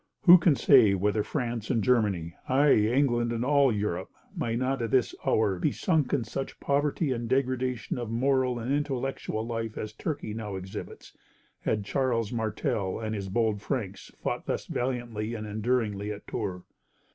Who 0.23 0.39
can 0.39 0.55
say 0.55 0.95
whether 0.95 1.21
France 1.21 1.69
and 1.69 1.83
Germany, 1.83 2.33
ay, 2.49 2.73
England 2.91 3.31
and 3.31 3.45
all 3.45 3.71
Europe, 3.71 4.09
might 4.35 4.57
not 4.57 4.81
at 4.81 4.89
this 4.89 5.13
hour 5.27 5.59
be 5.59 5.71
sunk 5.71 6.11
in 6.11 6.23
such 6.23 6.59
poverty 6.59 7.11
and 7.11 7.29
degradation 7.29 7.99
of 7.99 8.09
moral 8.09 8.57
and 8.57 8.73
intellectual 8.73 9.45
life 9.45 9.77
as 9.77 9.93
Turkey 9.93 10.33
now 10.33 10.55
exhibits, 10.55 11.15
had 11.59 11.85
Charles 11.85 12.33
Martel 12.33 12.99
and 12.99 13.13
his 13.13 13.29
bold 13.29 13.61
Franks 13.61 14.09
fought 14.23 14.49
less 14.49 14.65
valiantly 14.65 15.35
and 15.35 15.45
enduringly 15.45 16.11
at 16.11 16.25
Tours? 16.25 16.63